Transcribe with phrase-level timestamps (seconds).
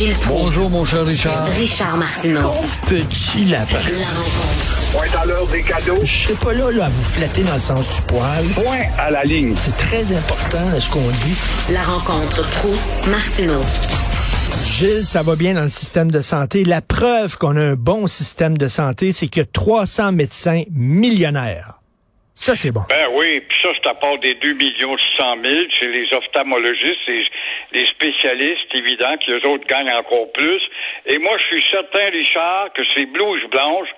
[0.00, 0.44] Gilles Proulx.
[0.44, 1.46] Bonjour, mon cher Richard.
[1.48, 2.52] Richard Martineau.
[2.88, 3.74] Petit lapin.
[3.74, 4.92] La rencontre.
[4.92, 5.98] Point à l'heure des cadeaux.
[6.02, 8.46] Je serai pas là, là à vous flatter dans le sens du poil.
[8.54, 9.54] Point à la ligne.
[9.54, 11.36] C'est très important là, ce qu'on dit.
[11.70, 12.70] La rencontre pro
[13.10, 13.60] martineau
[14.64, 16.64] Gilles, ça va bien dans le système de santé.
[16.64, 20.62] La preuve qu'on a un bon système de santé, c'est qu'il y a 300 médecins
[20.70, 21.74] millionnaires.
[22.34, 22.80] Ça, c'est bon.
[22.88, 27.08] Ben oui, puis ça, c'est à part des 2 millions 600 000 chez les ophtalmologistes
[27.08, 27.24] et
[27.72, 30.62] les spécialistes, évident, que les autres gagnent encore plus.
[31.06, 33.88] Et moi, je suis certain, Richard, que ces blouses blanches,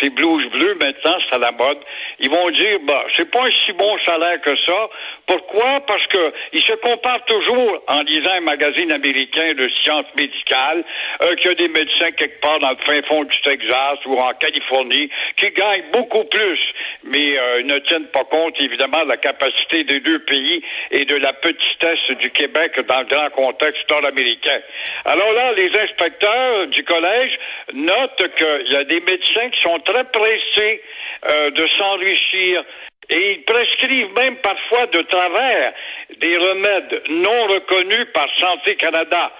[0.00, 1.78] ces blouses bleues, maintenant, c'est à la mode,
[2.18, 4.88] ils vont dire, bah, c'est pas un si bon salaire que ça.
[5.26, 5.80] Pourquoi?
[5.86, 10.84] Parce que ils se comparent toujours en lisant un magazine américain de sciences médicales,
[11.22, 14.16] euh, qu'il y a des médecins quelque part dans le fin fond du Texas ou
[14.16, 16.58] en Californie qui gagnent beaucoup plus,
[17.04, 21.16] mais euh, ne tiennent pas compte, évidemment, de la capacité des deux pays et de
[21.16, 24.60] la petitesse du Québec dans le grand contexte nord-américain.
[25.04, 27.32] Alors là, les inspecteurs du collège
[27.74, 30.82] notent qu'il y a des médecins qui sont très pressés
[31.28, 32.64] euh, de s'enrichir
[33.10, 35.72] et ils prescrivent même parfois de travers
[36.16, 39.32] des remèdes non reconnus par Santé Canada.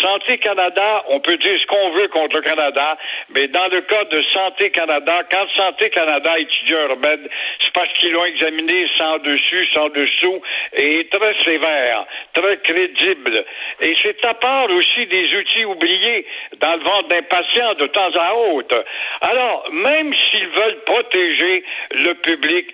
[0.00, 2.96] Santé Canada, on peut dire ce qu'on veut contre le Canada,
[3.34, 7.28] mais dans le cas de Santé Canada, quand Santé Canada étudie un remède,
[7.60, 10.40] c'est parce qu'ils l'ont examiné sans dessus, sans dessous,
[10.74, 13.44] et très sévère, très crédible.
[13.80, 16.26] Et c'est à part aussi des outils oubliés
[16.60, 18.84] dans le ventre d'un patient de temps à autre.
[19.20, 22.68] Alors, même s'ils veulent protéger le public,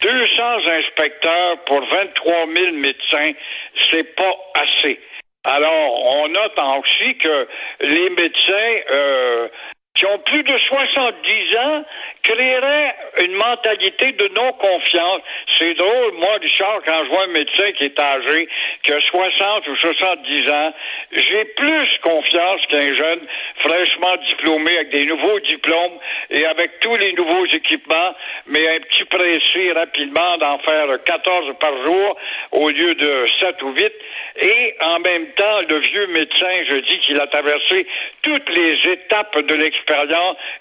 [0.00, 3.32] 200 inspecteurs pour 23 000 médecins,
[3.90, 5.00] c'est pas assez.
[5.44, 7.48] Alors, on note aussi que
[7.80, 9.48] les médecins euh,
[9.96, 11.84] qui ont plus de 70 ans
[12.22, 15.22] créeraient une mentalité de non-confiance.
[15.58, 18.48] C'est drôle, moi, Richard, quand je vois un médecin qui est âgé,
[18.82, 20.74] qui a 60 ou 70 ans,
[21.12, 23.20] j'ai plus confiance qu'un jeune
[23.60, 25.98] fraîchement diplômé avec des nouveaux diplômes
[26.30, 28.14] et avec tous les nouveaux équipements,
[28.46, 32.16] mais un petit pressé rapidement d'en faire 14 par jour
[32.52, 33.92] au lieu de 7 ou 8.
[34.42, 37.86] Et en même temps, le vieux médecin, je dis qu'il a traversé
[38.20, 39.85] toutes les étapes de l'expérience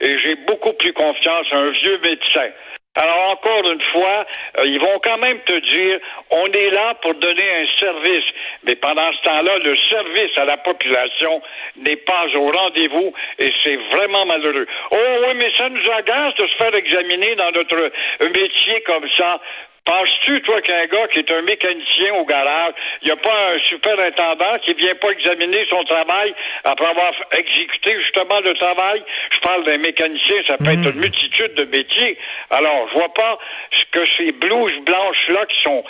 [0.02, 2.50] et j'ai beaucoup plus confiance à un vieux médecin.
[2.98, 4.26] Alors encore une fois,
[4.60, 6.00] euh, ils vont quand même te dire,
[6.32, 8.24] on est là pour donner un service,
[8.64, 11.42] mais pendant ce temps-là, le service à la population
[11.76, 14.66] n'est pas au rendez-vous et c'est vraiment malheureux.
[14.92, 14.98] Oh
[15.28, 17.92] oui, mais ça nous agace de se faire examiner dans notre
[18.24, 19.42] métier comme ça.
[19.86, 22.74] Penses-tu, toi, qu'un gars qui est un mécanicien au garage,
[23.04, 27.96] il n'y a pas un superintendant qui vient pas examiner son travail après avoir exécuté
[28.02, 29.04] justement le travail?
[29.32, 32.18] Je parle d'un mécanicien, ça peut être une multitude de métiers.
[32.50, 33.38] Alors, je vois pas
[33.72, 35.84] ce que ces blouses blanches-là qui sont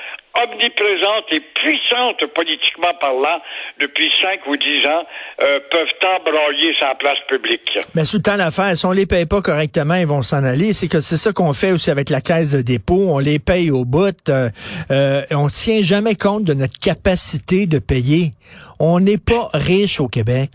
[0.44, 3.42] omniprésentes et puissantes politiquement parlant
[3.80, 5.06] depuis cinq ou dix ans
[5.44, 5.88] euh, peuvent
[6.18, 7.78] embroyer sa place publique.
[7.94, 10.74] Mais sous le temps l'affaire, si on les paye pas correctement, ils vont s'en aller.
[10.74, 13.08] C'est que c'est ça qu'on fait aussi avec la caisse de dépôt.
[13.10, 14.16] On les paye au bout.
[14.30, 14.50] Euh,
[14.92, 18.32] euh, on tient jamais compte de notre capacité de payer.
[18.80, 20.50] On n'est pas riche au Québec.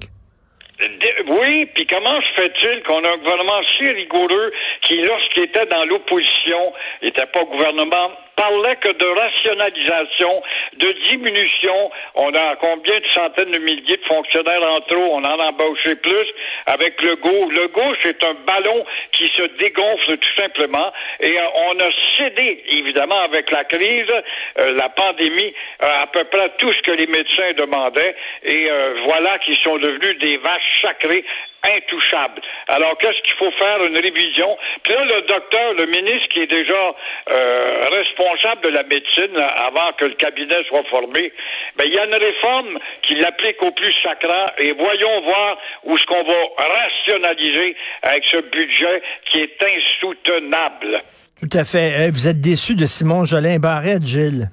[1.28, 4.52] Oui, puis comment se fait-il qu'on a un gouvernement si rigoureux
[4.82, 10.42] qui, lorsqu'il était dans l'opposition, n'était pas gouvernement, parlait que de rationalisation,
[10.78, 11.90] de diminution.
[12.14, 15.94] On a combien de centaines de milliers de fonctionnaires en trop, on en a embauché
[15.96, 16.26] plus
[16.66, 17.50] avec le go.
[17.50, 20.90] Le go, c'est un ballon qui se dégonfle tout simplement
[21.20, 26.24] et euh, on a cédé, évidemment, avec la crise, euh, la pandémie, euh, à peu
[26.24, 28.14] près tout ce que les médecins demandaient
[28.44, 28.68] et
[29.06, 31.24] voilà qu'ils sont devenus des vaches sacrées
[31.62, 32.40] intouchables.
[32.68, 33.82] Alors, qu'est-ce qu'il faut faire?
[33.84, 34.56] Une révision.
[34.82, 36.94] Puis là, le docteur, le ministre qui est déjà
[37.26, 38.29] responsable
[38.62, 41.32] de la médecine avant que le cabinet soit formé,
[41.76, 45.96] ben, il y a une réforme qui l'applique au plus sacrant et voyons voir où
[45.96, 51.02] est-ce qu'on va rationaliser avec ce budget qui est insoutenable.
[51.40, 51.92] Tout à fait.
[52.06, 54.48] Eh, Vous êtes déçu de Simon Jolin Barrette, Gilles?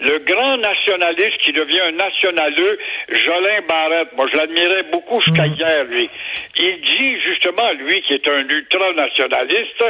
[0.00, 2.78] Le grand nationaliste qui devient un nationaleux,
[3.08, 6.08] Jolin Barrette, moi je l'admirais beaucoup jusqu'à hier, lui.
[6.58, 9.84] Il dit justement, lui qui est un ultra-nationaliste,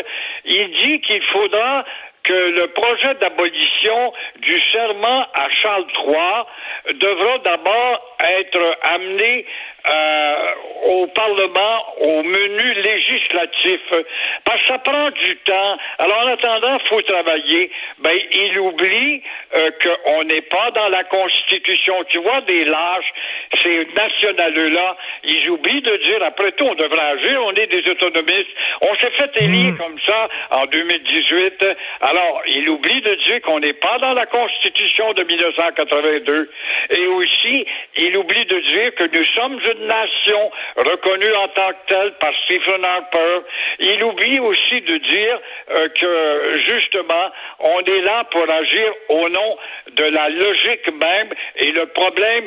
[0.44, 1.84] il dit qu'il faudra
[2.26, 9.46] que le projet d'abolition du serment à Charles III devra d'abord être amené
[9.88, 10.34] euh,
[10.86, 13.80] au Parlement, au menu législatif,
[14.44, 15.76] parce que ça prend du temps.
[15.98, 17.70] Alors en attendant, il faut travailler.
[17.98, 19.22] Ben, il oublie
[19.56, 22.04] euh, qu'on n'est pas dans la Constitution.
[22.10, 23.12] Tu vois, des lâches,
[23.62, 28.50] ces nationaleux-là, ils oublient de dire, après tout, on devrait agir, on est des autonomistes.
[28.82, 31.66] On s'est fait élire comme ça en 2018.
[32.02, 36.50] Alors, il oublie de dire qu'on n'est pas dans la Constitution de 1982.
[36.90, 37.66] Et aussi,
[37.96, 42.32] il oublie de dire que nous sommes une nation reconnue en tant que telle par
[42.44, 43.40] Stephen Harper.
[43.80, 45.40] Il oublie aussi de dire
[45.70, 47.30] euh, que, justement,
[47.60, 49.56] on est là pour agir au nom
[49.92, 52.44] de la logique même et le problème,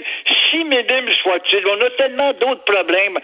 [0.49, 3.17] si minime soit-il, on a tellement d'autres problèmes.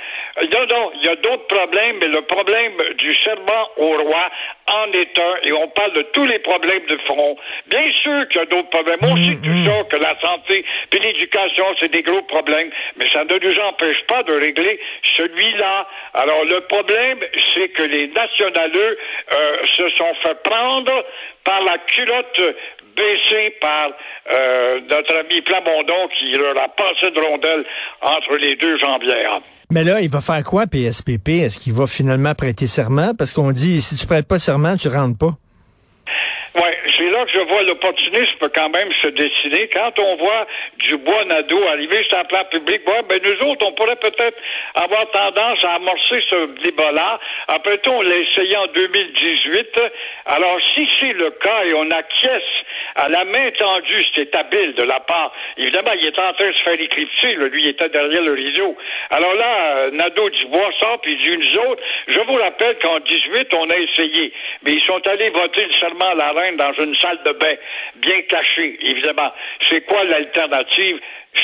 [0.52, 4.30] Non, non, il y a d'autres problèmes, mais le problème du serment au roi
[4.68, 7.38] en est un, et on parle de tous les problèmes de front.
[7.68, 9.00] Bien sûr qu'il y a d'autres problèmes.
[9.04, 13.38] On sait ça, que la santé puis l'éducation, c'est des gros problèmes, mais ça ne
[13.38, 14.80] nous empêche pas de régler
[15.18, 15.88] celui-là.
[16.14, 17.20] Alors, le problème,
[17.54, 18.98] c'est que les nationaleux
[19.34, 21.06] euh, se sont fait prendre
[21.44, 22.56] par la culotte
[22.96, 23.92] baissée par
[24.34, 27.66] euh, notre ami Plamondon qui leur a passé de rondelle
[28.02, 29.42] entre les deux jambières.
[29.72, 31.30] Mais là, il va faire quoi, PSPP?
[31.44, 33.14] Est-ce qu'il va finalement prêter serment?
[33.18, 35.34] Parce qu'on dit, si tu prêtes pas serment, tu rentres pas.
[36.56, 39.68] Oui, c'est là que je vois l'opportunisme quand même se dessiner.
[39.74, 40.48] Quand on voit
[40.86, 44.38] du bois Nadeau arriver sur la place publique, ben nous autres, on pourrait peut-être
[44.76, 47.20] avoir tendance à amorcer ce débat-là.
[47.50, 49.82] Après tout, on l'a essayé en 2018.
[50.28, 52.44] Alors, si c'est le cas et on acquiesce
[52.96, 56.56] à la main tendue, c'était habile de la part, évidemment, il est en train de
[56.56, 57.48] se faire éclipser, là.
[57.48, 58.78] lui, il était derrière le rideau.
[59.10, 63.70] Alors là, Nadeau du bois sort, puis nous autres, je vous rappelle qu'en 18, on
[63.70, 64.32] a essayé,
[64.64, 67.56] mais ils sont allés voter le serment à la reine dans une salle de bain,
[67.96, 69.32] bien cachée, évidemment.
[69.70, 71.00] C'est quoi l'alternative?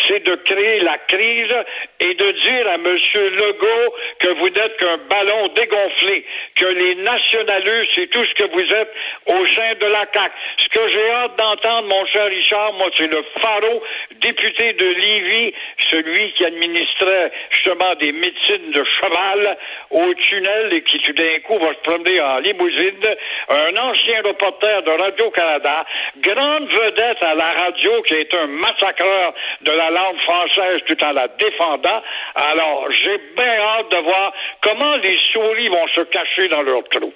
[0.07, 1.55] c'est de créer la crise
[1.99, 2.85] et de dire à M.
[2.85, 6.25] Legault que vous n'êtes qu'un ballon dégonflé,
[6.55, 8.93] que les nationaleux, c'est tout ce que vous êtes
[9.27, 10.31] au sein de la CAQ.
[10.57, 13.81] Ce que j'ai hâte d'entendre, mon cher Richard, moi, c'est le pharaon
[14.19, 15.53] député de Lévis,
[15.89, 19.57] celui qui administrait justement des médecines de cheval
[19.91, 23.15] au tunnel et qui tout d'un coup va se promener en limousine,
[23.49, 25.85] un ancien reporter de Radio-Canada,
[26.21, 31.11] grande vedette à la radio qui est un massacreur de la langue française tout en
[31.11, 32.01] la défendant.
[32.35, 37.13] Alors, j'ai bien hâte de voir comment les souris vont se cacher dans leur trou.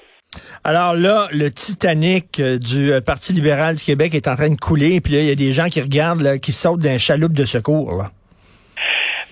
[0.64, 4.58] Alors là, le Titanic euh, du euh, Parti libéral du Québec est en train de
[4.58, 7.34] couler, puis là, il y a des gens qui regardent, là, qui sautent d'un chaloupe
[7.34, 7.96] de secours.
[7.96, 8.12] Là.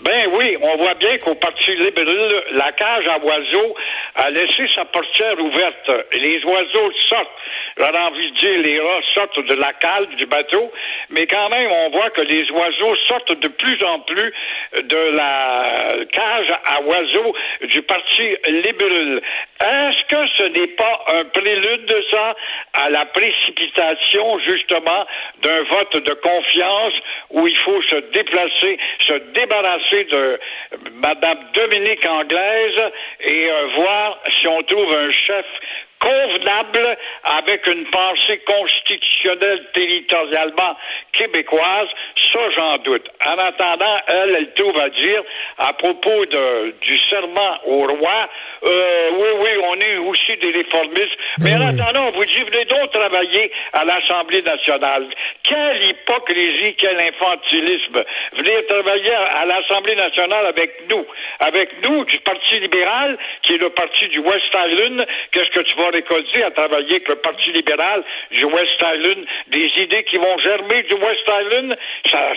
[0.04, 3.76] Ben oui, on voit bien qu'au Parti libéral, la cage à oiseaux
[4.16, 5.92] a laissé sa portière ouverte.
[6.12, 7.30] Et les oiseaux sortent.
[7.78, 10.72] J'aurais envie de dire, les rats sortent de la cale du bateau,
[11.10, 14.34] mais quand même, on voit que les oiseaux sortent de plus en plus
[14.84, 15.73] de la
[16.66, 19.22] à oiseaux du Parti libéral.
[19.62, 22.36] Est-ce que ce n'est pas un prélude de ça
[22.74, 25.06] à la précipitation, justement,
[25.42, 26.94] d'un vote de confiance
[27.32, 28.78] où il faut se déplacer,
[29.08, 30.40] se débarrasser de
[30.96, 32.92] Madame Dominique Anglaise
[33.22, 35.46] et euh, voir si on trouve un chef
[36.04, 40.76] convenable avec une pensée constitutionnelle territorialement
[41.14, 43.08] québécoise, ça j'en doute.
[43.26, 45.24] En attendant, elle, elle trouve à dire
[45.58, 48.30] à propos de, du serment au roi,
[48.66, 52.66] euh, oui, oui, on est aussi des réformistes, mais, en attendant, on vous dit, venez
[52.66, 55.08] donc travailler à l'Assemblée nationale.
[55.44, 58.04] Quelle hypocrisie, quel infantilisme.
[58.38, 61.06] Venir travailler à l'Assemblée nationale avec nous,
[61.40, 65.76] avec nous du Parti libéral, qui est le parti du West Island, qu'est-ce que tu
[65.76, 70.38] vas récolter à travailler avec le Parti libéral du West Island, des idées qui vont
[70.40, 71.78] germer du West Island,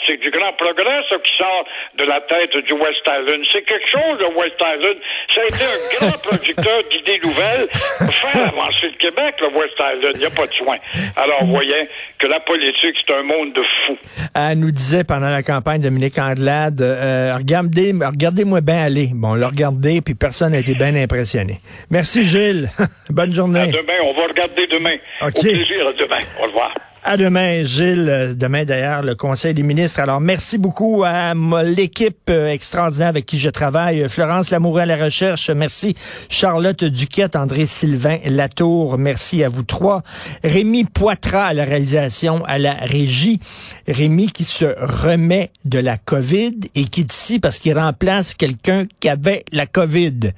[0.04, 3.44] c'est du grand progrès, ça, qui sort de la tête du West Island.
[3.52, 4.98] C'est quelque chose, le West Island.
[5.32, 9.74] Ça a été un grand producteur d'idées nouvelles pour faire avancer le Québec, le West
[9.78, 10.12] Island.
[10.14, 10.76] Il n'y a pas de soin.
[11.16, 13.98] Alors, voyez que la politique, c'est un monde de fous.
[14.34, 19.10] Elle nous disait pendant la campagne Dominique Anglade, euh, regardez, regardez-moi bien aller.
[19.14, 21.60] Bon, on l'a regardé, puis personne n'a été bien impressionné.
[21.90, 22.70] Merci, Gilles.
[23.10, 23.60] Bonne journée.
[23.60, 24.96] À demain, on va regarder demain.
[25.22, 25.36] OK.
[25.36, 26.20] Au plaisir, à demain.
[26.40, 26.72] Au revoir.
[27.08, 28.34] À demain, Gilles.
[28.36, 30.00] Demain, d'ailleurs, le Conseil des ministres.
[30.00, 34.02] Alors, merci beaucoup à l'équipe euh, extraordinaire avec qui je travaille.
[34.02, 35.48] Euh, Florence Lamoureux à la recherche.
[35.50, 35.94] Merci.
[36.28, 38.98] Charlotte Duquette, André Sylvain Latour.
[38.98, 40.02] Merci à vous trois.
[40.42, 43.38] Rémi Poitras à la réalisation, à la régie.
[43.86, 48.86] Rémi qui se remet de la COVID et qui est ici parce qu'il remplace quelqu'un
[48.98, 50.32] qui avait la COVID.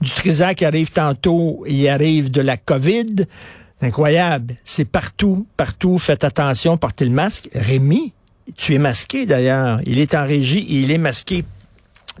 [0.00, 3.26] Du Trisac arrive tantôt, il arrive de la COVID.
[3.80, 4.56] Incroyable.
[4.64, 5.98] C'est partout, partout.
[5.98, 7.48] Faites attention, portez le masque.
[7.54, 8.12] Rémi,
[8.56, 9.80] tu es masqué d'ailleurs.
[9.86, 11.44] Il est en régie et il est masqué.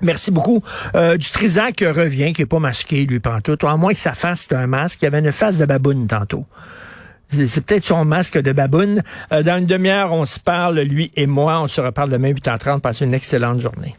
[0.00, 0.62] Merci beaucoup.
[0.94, 3.64] Euh, du Trisac revient, qui est pas masqué, lui, pantoute.
[3.64, 5.00] À moins que sa face, c'est un masque.
[5.02, 6.46] Il avait une face de baboune tantôt.
[7.30, 9.02] C'est c'est peut-être son masque de baboune.
[9.32, 11.60] Euh, dans une demi-heure, on se parle, lui et moi.
[11.60, 12.80] On se reparle demain 8h30.
[12.80, 13.96] Passez une excellente journée.